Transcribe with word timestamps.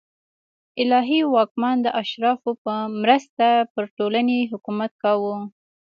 الهي 0.81 1.21
واکمن 1.33 1.75
د 1.83 1.87
اشرافو 2.01 2.51
په 2.63 2.73
مرسته 3.01 3.47
پر 3.73 3.85
ټولنې 3.97 4.39
حکومت 4.51 4.91
کاوه 5.03 5.35